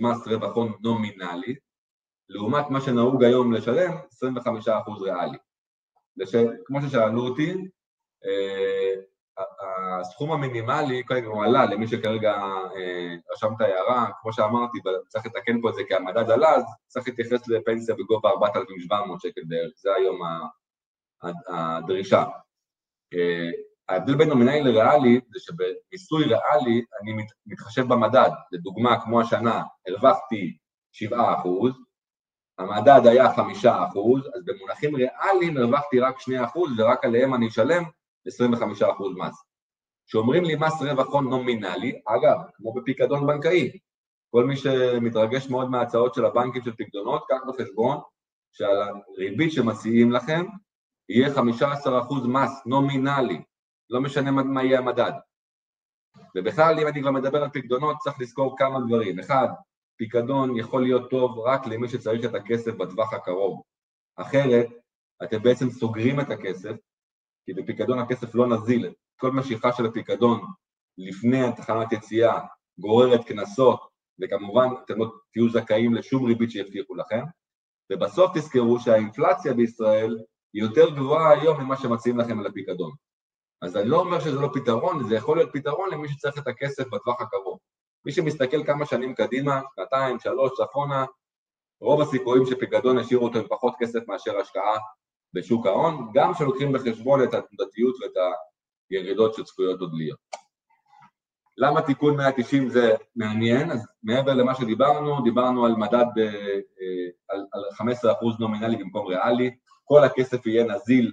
[0.00, 1.54] מס רווח הון נומינלי,
[2.28, 5.38] לעומת מה שנהוג היום לשלם, 25% ריאלי.
[6.66, 7.54] כמו ששאלו אותי,
[8.24, 8.94] אה,
[10.00, 12.32] הסכום המינימלי, קודם הוא עלה למי שכרגע
[12.76, 16.64] אה, רשם את ההערה, כמו שאמרתי, צריך לתקן פה את זה כי המדד עלה, אז
[16.86, 20.20] צריך להתייחס לפנסיה בגובה 4,700 שקל בערך, זה היום
[21.48, 22.24] הדרישה.
[23.14, 23.50] אה,
[23.88, 30.56] ההבדל בין נומינלי לריאלי זה שבמיסוי ריאלי אני מתחשב במדד, לדוגמה כמו השנה הרווחתי
[30.92, 31.72] 7 אחוז,
[32.58, 37.82] המדד היה 5 אחוז, אז במונחים ריאליים הרווחתי רק 2 אחוז ורק עליהם אני אשלם
[38.26, 39.42] 25 אחוז מס.
[40.06, 43.78] כשאומרים לי מס רווח הון נומינלי, אגב, כמו בפיקדון בנקאי,
[44.30, 47.96] כל מי שמתרגש מאוד מההצעות של הבנקים של פיקדונות, קח בחשבון
[48.52, 48.76] שעל
[49.16, 50.44] הריבית שמציעים לכם
[51.08, 51.38] יהיה 15%
[52.28, 53.42] מס נומינלי,
[53.90, 55.12] לא משנה מה יהיה המדד.
[56.36, 59.18] ובכלל, אם אני כבר מדבר על פיקדונות, צריך לזכור כמה דברים.
[59.18, 59.48] אחד,
[59.96, 63.62] פיקדון יכול להיות טוב רק למי שצריך את הכסף בטווח הקרוב.
[64.16, 64.66] אחרת,
[65.22, 66.76] אתם בעצם סוגרים את הכסף,
[67.46, 68.92] כי בפיקדון הכסף לא נזיל.
[69.20, 70.40] כל משיכה של הפיקדון
[70.98, 72.40] לפני תחנת יציאה
[72.78, 73.80] גוררת קנסות,
[74.20, 77.22] וכמובן אתם לא תהיו זכאים לשום ריבית שיבטיחו לכם.
[77.92, 80.18] ובסוף תזכרו שהאינפלציה בישראל
[80.54, 82.92] היא יותר גבוהה היום ממה שמציעים לכם על הפיקדון.
[83.62, 86.86] אז אני לא אומר שזה לא פתרון, זה יכול להיות פתרון למי שצריך את הכסף
[86.86, 87.58] בטווח הקרוב.
[88.06, 91.04] מי שמסתכל כמה שנים קדימה, שנתיים, שלוש, צפונה,
[91.80, 94.78] רוב הסיכויים שפיקדון ישאירו אותו עם פחות כסף מאשר השקעה
[95.34, 98.12] בשוק ההון, גם כשלוקחים בחשבון את התנודתיות ואת
[98.90, 100.18] הירידות שצפויות עוד להיות.
[101.58, 103.70] למה תיקון 190 זה מעניין?
[103.70, 109.50] אז מעבר למה שדיברנו, דיברנו על מדד ב, אה, על, על 15% נומינלי במקום ריאלי,
[109.84, 111.12] כל הכסף יהיה נזיל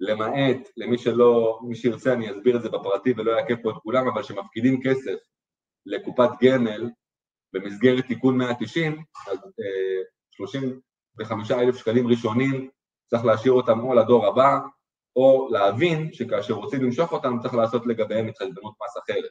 [0.00, 4.08] למעט, למי שלא, מי שירצה אני אסביר את זה בפרטי ולא אעכב פה את כולם,
[4.08, 5.18] אבל שמפקידים כסף
[5.86, 6.90] לקופת גמל
[7.52, 12.70] במסגרת תיקון 190, אז אה, 35,000 שקלים ראשונים
[13.10, 14.58] צריך להשאיר אותם או לדור הבא,
[15.16, 19.30] או להבין שכאשר רוצים למשוך אותם צריך לעשות לגביהם התחשבנות מס אחרת.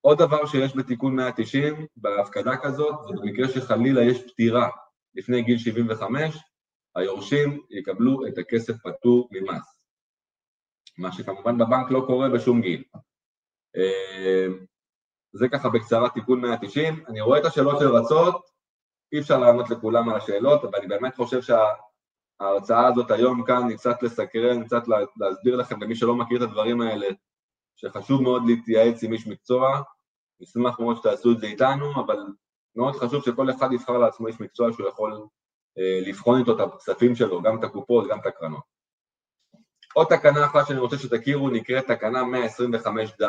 [0.00, 4.68] עוד דבר שיש בתיקון 190 בהפקדה כזאת, זה במקרה שחלילה יש פטירה
[5.14, 6.38] לפני גיל 75,
[6.96, 9.80] היורשים יקבלו את הכסף פטור ממס.
[10.98, 12.84] מה שכמובן בבנק לא קורה בשום גיל.
[15.36, 17.04] זה ככה בקצרה תיקון 190.
[17.08, 18.50] אני רואה את השאלות של רצות,
[19.12, 23.76] אי אפשר לענות לכולם על השאלות, אבל אני באמת חושב שההרצאה הזאת היום כאן היא
[23.76, 24.82] קצת לסקרן, קצת
[25.16, 27.06] להסביר לכם, למי שלא מכיר את הדברים האלה,
[27.76, 29.82] שחשוב מאוד להתייעץ עם איש מקצוע,
[30.40, 32.18] נשמח מאוד שתעשו את זה איתנו, אבל
[32.76, 35.26] מאוד חשוב שכל אחד יבחר לעצמו איש מקצוע שהוא יכול
[35.78, 38.62] אה, לבחון איתו את הכספים שלו, גם את הקופות, גם את הקרנות.
[39.94, 43.24] עוד תקנה אחת שאני רוצה שתכירו נקראת תקנה 125ד',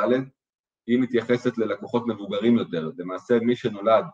[0.88, 4.06] היא מתייחסת ללקוחות מבוגרים יותר, למעשה מי שנולד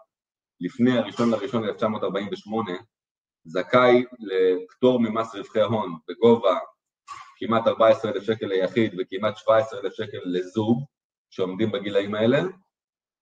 [0.60, 2.72] לפני הראשון לראשון 1948
[3.46, 6.58] זכאי לפטור ממס רווחי הון בגובה
[7.38, 10.84] כמעט 14,000 שקל ליחיד וכמעט 17,000 שקל לזוג
[11.30, 12.42] שעומדים בגילאים האלה,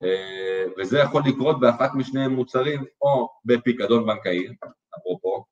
[0.04, 4.48] אה, וזה יכול לקרות באחת משני מוצרים או בפיקדון בנקאי,
[5.00, 5.46] אפרופו,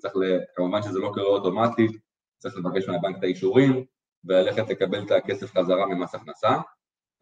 [0.00, 0.14] צריך,
[0.56, 1.90] כמובן שזה לא קורה אוטומטית,
[2.38, 3.84] צריך לבקש מהבנק את האישורים
[4.24, 6.56] וללכת לקבל את הכסף חזרה ממס הכנסה,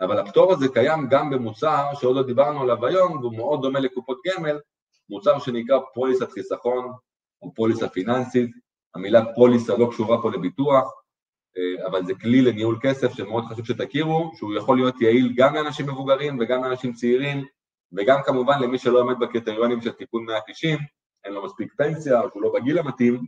[0.01, 4.19] אבל הפטור הזה קיים גם במוצר שעוד לא דיברנו עליו היום, והוא מאוד דומה לקופות
[4.27, 4.59] גמל,
[5.09, 6.93] מוצר שנקרא פוליסת חיסכון
[7.43, 8.51] או פוליסה פיננסית,
[8.95, 10.93] המילה פוליסה לא קשורה פה לביטוח,
[11.57, 15.87] אה, אבל זה כלי לניהול כסף שמאוד חשוב שתכירו, שהוא יכול להיות יעיל גם לאנשים
[15.87, 17.45] מבוגרים וגם לאנשים צעירים,
[17.93, 20.79] וגם כמובן למי שלא עומד בקריטריונים של תיקון 190,
[21.25, 23.27] אין לו מספיק פנסיה או שהוא לא בגיל המתאים,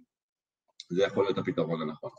[0.88, 2.10] זה יכול להיות הפתרון הנכון.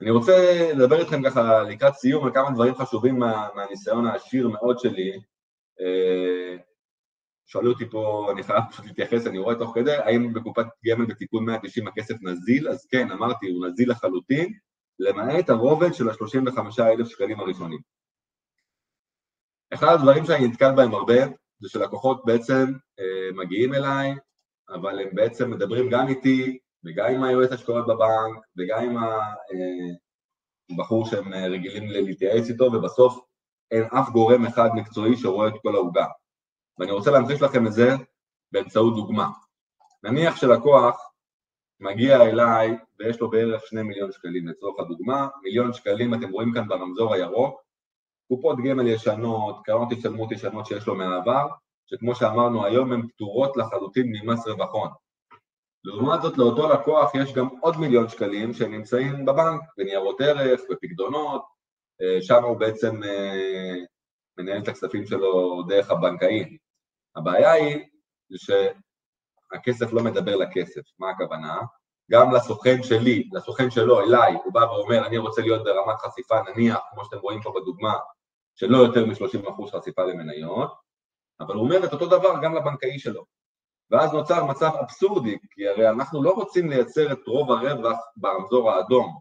[0.00, 0.32] אני רוצה
[0.74, 5.12] לדבר איתכם ככה לקראת סיום על כמה דברים חשובים מה, מהניסיון העשיר מאוד שלי.
[5.80, 6.56] אה,
[7.46, 11.44] שאלו אותי פה, אני חייב פשוט להתייחס, אני רואה תוך כדי, האם בקופת גמל בתיקון
[11.44, 12.68] 190 הכסף נזיל?
[12.68, 14.52] אז כן, אמרתי, הוא נזיל לחלוטין,
[14.98, 17.78] למעט הרובד של ה-35,000 שקלים הראשונים.
[19.74, 21.26] אחד הדברים שאני נתקל בהם הרבה,
[21.60, 24.14] זה שלקוחות בעצם אה, מגיעים אליי,
[24.68, 28.96] אבל הם בעצם מדברים גם איתי, וגם עם היועץ השקעות בבנק, וגם עם
[30.70, 33.24] הבחור אה, שהם אה, רגילים להתייעץ איתו, ובסוף
[33.70, 36.06] אין אף גורם אחד מקצועי שרואה את כל העוגה.
[36.78, 37.88] ואני רוצה להמחיש לכם את זה
[38.52, 39.28] באמצעות דוגמה.
[40.02, 41.10] נניח שלקוח
[41.80, 46.68] מגיע אליי ויש לו בערך שני מיליון שקלים לצורך הדוגמה, מיליון שקלים אתם רואים כאן
[46.68, 47.62] ברמזור הירוק,
[48.28, 51.46] קופות גמל ישנות, קרנות השתלמות ישנות שיש לו מהעבר,
[51.86, 54.88] שכמו שאמרנו היום הן פטורות לחלוטין ממס רווחון.
[55.86, 61.42] לעומת זאת לאותו לקוח יש גם עוד מיליון שקלים שנמצאים בבנק, בניירות ערך, בפקדונות,
[62.02, 63.74] אה, שם הוא בעצם אה,
[64.38, 66.56] מנהל את הכספים שלו דרך הבנקאי.
[67.16, 67.84] הבעיה היא
[68.36, 71.60] שהכסף לא מדבר לכסף, מה הכוונה?
[72.10, 76.78] גם לסוכן שלי, לסוכן שלו, אליי, הוא בא ואומר, אני רוצה להיות ברמת חשיפה, נניח,
[76.90, 77.94] כמו שאתם רואים פה בדוגמה,
[78.54, 80.74] שלא יותר מ-30% חשיפה למניות,
[81.40, 83.24] אבל הוא אומר את אותו דבר גם לבנקאי שלו.
[83.90, 89.18] ואז נוצר מצב אבסורדי, כי הרי אנחנו לא רוצים לייצר את רוב הרווח ברמזור האדום,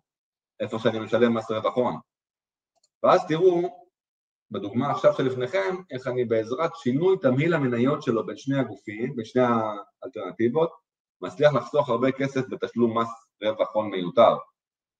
[0.59, 1.97] איפה שאני משלם מס רווחון.
[3.03, 3.85] ואז תראו,
[4.51, 9.41] בדוגמה עכשיו שלפניכם, איך אני בעזרת שינוי תמהיל המניות שלו בין שני הגופים, בין שני
[10.03, 10.71] האלטרנטיבות,
[11.21, 13.07] מצליח לחסוך הרבה כסף בתשלום מס
[13.43, 14.37] רווח הון מיותר.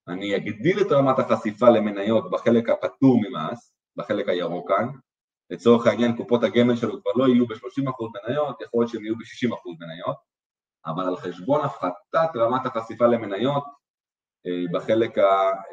[0.08, 4.88] אני אגדיל את רמת החשיפה למניות בחלק הפטור ממס, בחלק הירוק כאן,
[5.50, 9.70] לצורך העניין קופות הגמל שלו כבר לא יהיו ב-30% מניות, יכול להיות שהם יהיו ב-60%
[9.80, 10.16] מניות,
[10.86, 13.64] אבל על חשבון הפחתת רמת החשיפה למניות
[14.46, 15.22] אה, בחלק, ה,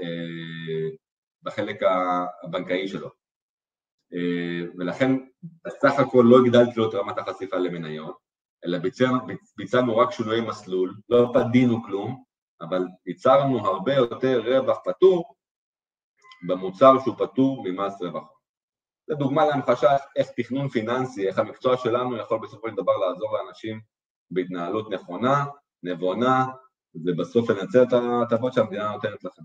[0.01, 0.89] אה,
[1.43, 1.79] בחלק
[2.43, 3.09] הבנקאי שלו.
[4.13, 5.12] אה, ולכן
[5.65, 8.17] בסך הכל לא הגדלתי לו את רמת החשיפה למניות,
[8.65, 9.17] אלא ביצענו,
[9.57, 12.23] ביצענו רק שינויי מסלול, לא פדינו כלום,
[12.62, 15.36] אבל ייצרנו הרבה יותר רווח פטור
[16.47, 18.32] במוצר שהוא פטור ממס רווח.
[19.07, 23.81] זו דוגמה להמחשה איך תכנון פיננסי, איך המקצוע שלנו יכול בסופו של דבר לעזור לאנשים
[24.31, 25.45] בהתנהלות נכונה,
[25.83, 26.45] נבונה,
[26.95, 29.41] ובסוף לנצל את ההטבות שהמדינה נותנת לכם.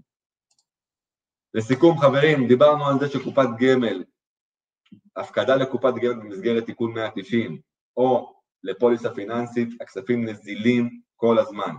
[1.54, 4.04] לסיכום חברים, דיברנו על זה שקופת גמל,
[5.16, 7.60] הפקדה לקופת גמל במסגרת תיקון 190,
[7.96, 11.74] או לפוליסה פיננסית, הכספים נזילים כל הזמן.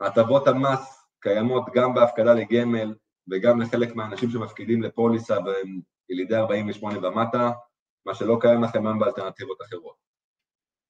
[0.00, 2.94] הטבות המס קיימות גם בהפקדה לגמל
[3.30, 7.50] וגם לחלק מהאנשים שמפקידים לפוליסה והם ילידי 48 ומטה,
[8.06, 9.96] מה שלא קיים לכם היום באלטרנטיבות אחרות.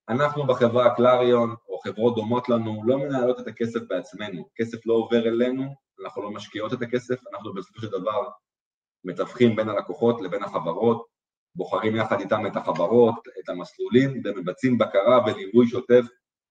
[0.08, 5.28] אנחנו בחברה קלריון, או חברות דומות לנו, לא מנהלות את הכסף בעצמנו, כסף לא עובר
[5.28, 8.28] אלינו, אנחנו לא משקיעות את הכסף, אנחנו בסופו של דבר
[9.04, 11.06] מתווכים בין הלקוחות לבין החברות,
[11.54, 16.04] בוחרים יחד איתם את החברות, את המסלולים, ומבצעים בקרה וליווי שוטף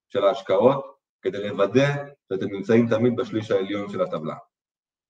[0.10, 0.86] של ההשקעות,
[1.22, 1.96] כדי לוודא
[2.30, 4.36] שאתם נמצאים תמיד בשליש העליון של הטבלה.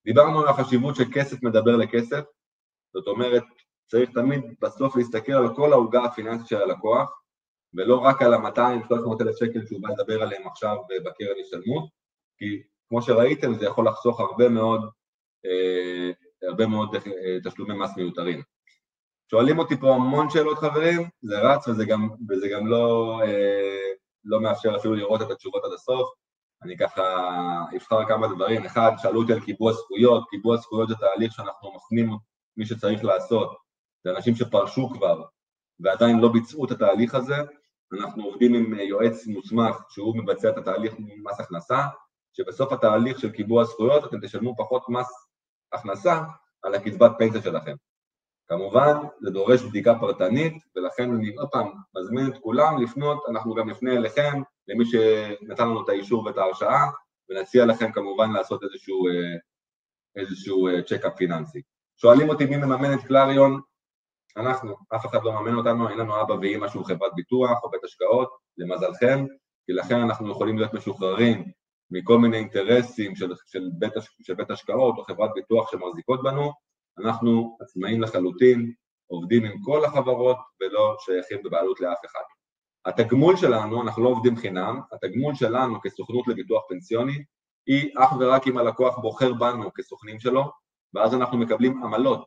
[0.05, 2.23] דיברנו על החשיבות שכסף מדבר לכסף,
[2.93, 3.43] זאת אומרת,
[3.87, 7.23] צריך תמיד בסוף להסתכל על כל העוגה הפיננסית של הלקוח,
[7.73, 11.89] ולא רק על ה-200-300 אלף שקל שהוא בא לדבר עליהם עכשיו בקרן השתלמות,
[12.37, 14.81] כי כמו שראיתם זה יכול לחסוך הרבה מאוד,
[15.45, 16.11] אה,
[16.49, 18.41] הרבה מאוד אה, תשלומי מס מיותרים.
[19.31, 23.91] שואלים אותי פה המון שאלות חברים, זה רץ וזה גם, וזה גם לא, אה,
[24.25, 26.09] לא מאפשר אפילו לראות את התשובות עד הסוף,
[26.63, 27.03] אני ככה
[27.77, 28.65] אבחר כמה דברים.
[28.65, 32.17] אחד, שאלו אותי על קיבוע זכויות, קיבוע זכויות זה תהליך שאנחנו מפנים
[32.57, 33.57] מי שצריך לעשות.
[34.03, 35.23] זה אנשים שפרשו כבר
[35.79, 37.35] ועדיין לא ביצעו את התהליך הזה.
[38.01, 41.87] אנחנו עובדים עם יועץ מוסמך שהוא מבצע את התהליך מס הכנסה,
[42.33, 45.07] שבסוף התהליך של קיבוע זכויות אתם תשלמו פחות מס
[45.73, 46.21] הכנסה
[46.63, 47.75] על הקצבת פנסיה שלכם.
[48.47, 53.69] כמובן, זה דורש בדיקה פרטנית, ולכן אני עוד פעם מזמין את כולם לפנות, אנחנו גם
[53.69, 56.85] נפנה אליכם, למי שנתן לנו את האישור ואת ההרשאה,
[57.29, 59.37] ונציע לכם כמובן לעשות איזשהו, אה,
[60.15, 61.61] איזשהו check-up אה, פיננסי.
[61.97, 63.61] שואלים אותי מי מממן את קלריון,
[64.37, 67.83] אנחנו, אף אחד לא מממן אותנו, אין לנו אבא ואימא שהוא חברת ביטוח או בית
[67.83, 69.25] השקעות, למזלכם,
[69.65, 71.51] כי לכן אנחנו יכולים להיות משוחררים
[71.91, 76.51] מכל מיני אינטרסים של, של, בית, של בית השקעות או חברת ביטוח שמחזיקות בנו,
[76.99, 78.73] אנחנו עצמאים לחלוטין,
[79.07, 82.23] עובדים עם כל החברות ולא שייכים בבעלות לאף אחד.
[82.85, 87.23] התגמול שלנו, אנחנו לא עובדים חינם, התגמול שלנו כסוכנות לביטוח פנסיוני
[87.67, 90.51] היא אך ורק אם הלקוח בוחר בנו כסוכנים שלו,
[90.93, 92.25] ואז אנחנו מקבלים עמלות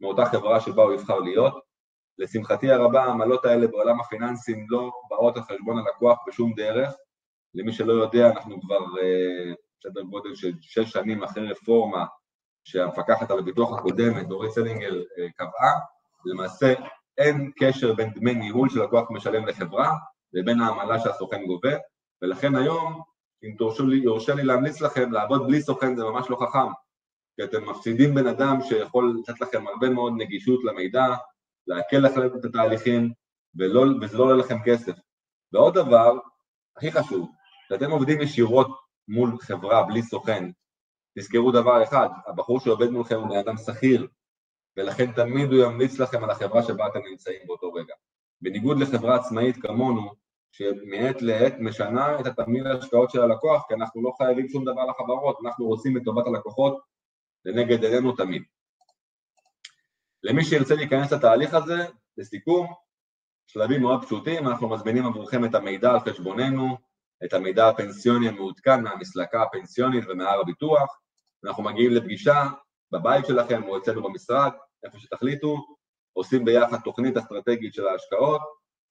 [0.00, 1.54] מאותה חברה שבה הוא יבחר להיות.
[2.18, 6.94] לשמחתי הרבה, העמלות האלה בעולם הפיננסים לא באות על חשבון הלקוח בשום דרך.
[7.54, 12.06] למי שלא יודע, אנחנו כבר אה, סדר גודל של שש שנים אחרי רפורמה
[12.64, 15.72] שהמפקחת על הביטוח הקודמת, דורית סלינגר, אה, קבעה,
[16.24, 16.74] למעשה
[17.18, 19.94] אין קשר בין דמי ניהול שלקוח משלם לחברה
[20.32, 21.76] לבין העמלה שהסוכן גובה,
[22.22, 23.02] ולכן היום
[23.44, 26.72] אם תורשו לי, יורשה לי להמליץ לכם, לעבוד בלי סוכן זה ממש לא חכם,
[27.36, 31.06] כי אתם מפסידים בן אדם שיכול לתת לכם הרבה מאוד נגישות למידע,
[31.66, 33.12] להקל לכם את התהליכים,
[33.58, 34.92] ולא, וזה לא עולה לכם כסף.
[35.52, 36.18] ועוד דבר,
[36.76, 37.30] הכי חשוב,
[37.66, 38.68] כשאתם עובדים ישירות
[39.08, 40.50] מול חברה בלי סוכן,
[41.18, 44.06] תזכרו דבר אחד, הבחור שעובד מולכם הוא בן אדם שכיר,
[44.76, 47.94] ולכן תמיד הוא ימליץ לכם על החברה שבה אתם נמצאים באותו רגע.
[48.40, 50.10] בניגוד לחברה עצמאית כמונו,
[50.52, 55.38] שמעת לעת משנה את התמהיל ההשקעות של הלקוח, כי אנחנו לא חייבים שום דבר לחברות,
[55.44, 56.80] אנחנו רוצים את טובת הלקוחות
[57.44, 58.42] לנגד עינינו תמיד.
[60.22, 62.66] למי שירצה להיכנס לתהליך הזה, לסיכום,
[63.46, 66.76] שלבים מאוד פשוטים, אנחנו מזמינים עבורכם את המידע על חשבוננו,
[67.24, 71.00] את המידע הפנסיוני המעודכן מהמסלקה הפנסיונית ומהר הביטוח,
[71.44, 72.46] אנחנו מגיעים לפגישה
[72.92, 74.50] בבית שלכם או אצלנו במשרד,
[74.84, 75.56] איפה שתחליטו,
[76.12, 78.40] עושים ביחד תוכנית אסטרטגית של ההשקעות,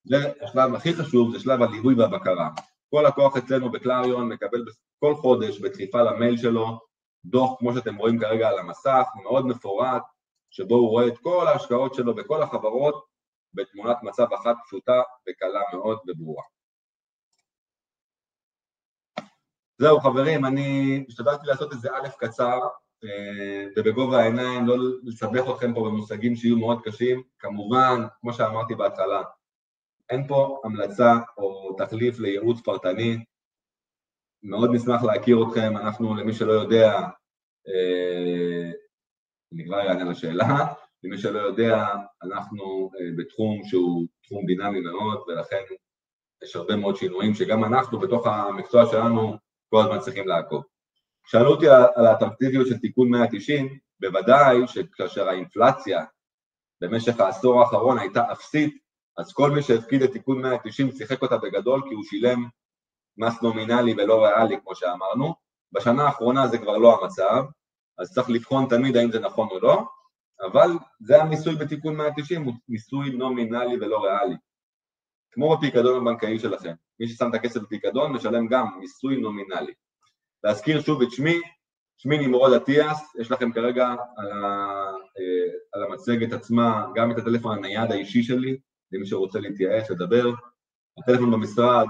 [0.06, 2.50] והשלב הכי חשוב זה שלב הליווי והבקרה.
[2.89, 4.65] כל לקוח אצלנו בקלריון מקבל
[5.00, 6.80] כל חודש בדחיפה למייל שלו
[7.26, 10.04] דוח, כמו שאתם רואים כרגע על המסך, מאוד מפורט,
[10.50, 13.06] שבו הוא רואה את כל ההשקעות שלו בכל החברות
[13.54, 16.44] בתמונת מצב אחת פשוטה וקלה מאוד וברורה.
[19.80, 22.60] זהו חברים, אני השתדלתי לעשות איזה א' קצר
[23.04, 27.24] אה, ובגובה העיניים, לא לסבך אתכם פה במושגים שיהיו מאוד קשים.
[27.39, 29.22] כמובן, כמו שאמרתי בהתחלה,
[30.10, 33.18] אין פה המלצה או תחליף לייעוץ פרטני.
[34.44, 36.94] מאוד נשמח להכיר אתכם, אנחנו, למי שלא יודע,
[37.68, 38.72] אה,
[39.54, 40.65] אני כבר אענה לשאלה,
[41.04, 41.86] למי שלא יודע,
[42.24, 45.62] אנחנו אה, בתחום שהוא תחום דינמי מאוד, ולכן
[46.44, 50.64] יש הרבה מאוד שינויים שגם אנחנו בתוך המקצוע שלנו כל הזמן צריכים לעקוב.
[51.26, 56.06] שאלו אותי על האטרקטיביות של תיקון 190, בוודאי שכאשר האינפלציה
[56.82, 58.78] במשך העשור האחרון הייתה אפסית,
[59.18, 62.48] אז כל מי שהפקיד את תיקון 190 שיחק אותה בגדול כי הוא שילם
[63.18, 65.34] מס נומינלי ולא ריאלי, כמו שאמרנו.
[65.72, 67.44] בשנה האחרונה זה כבר לא המצב,
[67.98, 69.84] אז צריך לבחון תמיד האם זה נכון או לא,
[70.42, 74.36] אבל זה המיסוי בתיקון 190, הוא מיסוי נומינלי ולא ריאלי.
[75.32, 79.74] כמו בפיקדון הבנקאי שלכם, מי ששם את הכסף בפיקדון משלם גם מיסוי נומינלי.
[80.44, 81.39] להזכיר שוב את שמי,
[81.98, 83.88] שמי נמרוד אטיאס, יש לכם כרגע
[84.18, 84.46] על, ה,
[85.20, 88.58] אה, על המצגת עצמה גם את הטלפון הנייד האישי שלי,
[88.92, 90.32] למי שרוצה להתייעץ, לדבר.
[90.98, 91.88] הטלפון במשרד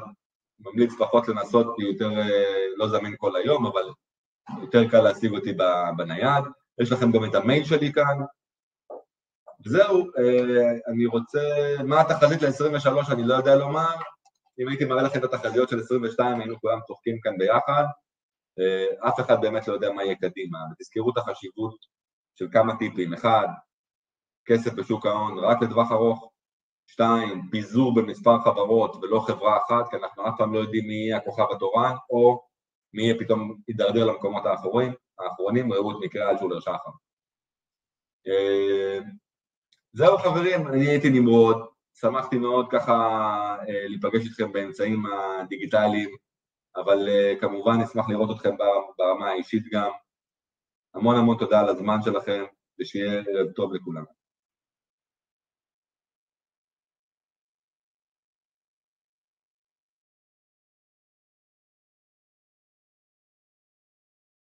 [0.59, 3.89] ממליץ פחות לנסות כי יותר אה, לא זמין כל היום, אבל
[4.61, 5.53] יותר קל להשיג אותי
[5.97, 6.43] בנייד.
[6.81, 8.17] יש לכם גם את המייל שלי כאן.
[9.65, 11.39] וזהו, אה, אני רוצה,
[11.83, 13.95] מה התחזית ל-23 אני לא יודע לומר,
[14.59, 17.83] אם הייתי מראה לכם את התחזיות של 22 היינו כולם צוחקים כאן ביחד,
[18.59, 21.75] אה, אף אחד באמת לא יודע מה יהיה קדימה, ותזכרו את החשיבות
[22.35, 23.47] של כמה טיפים, אחד,
[24.45, 26.31] כסף בשוק ההון רק לטווח ארוך,
[26.87, 31.17] שתיים, פיזור במספר חברות ולא חברה אחת, כי אנחנו אף פעם לא יודעים מי יהיה
[31.17, 32.41] הכוכב התורן, או
[32.93, 36.91] מי יהיה פתאום יידרדר למקומות האחרונים, האחרונים, ראו את מקרה אלשולר שחר.
[39.89, 42.93] אה, זהו חברים, אני הייתי נמרוד, שמחתי מאוד ככה
[43.67, 46.09] אה, להיפגש איתכם באמצעים הדיגיטליים,
[46.75, 48.55] אבל uh, כמובן נשמח לראות אתכם
[48.97, 49.89] ברמה האישית גם.
[50.93, 52.43] המון המון תודה על הזמן שלכם,
[52.79, 54.03] ושיהיה ערב טוב לכולם.